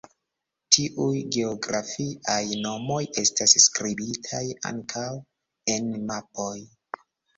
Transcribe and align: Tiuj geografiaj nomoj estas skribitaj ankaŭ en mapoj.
Tiuj 0.75 1.17
geografiaj 1.35 2.39
nomoj 2.63 2.99
estas 3.25 3.55
skribitaj 3.67 4.43
ankaŭ 4.73 5.07
en 5.75 5.93
mapoj. 6.09 6.53